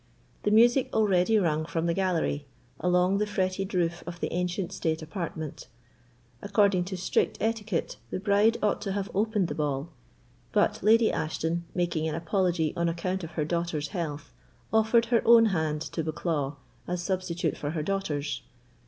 [0.41, 2.47] The music already rung from the gallery,
[2.79, 5.67] along the fretted roof of the ancient state apartment.
[6.41, 9.91] According to strict etiquette, the bride ought to have opened the ball;
[10.53, 14.33] but Lady Ashton, making an apology on account of her daughter's health,
[14.73, 16.55] offered her own hand to Bucklaw
[16.87, 18.41] as substitute for her daughter's.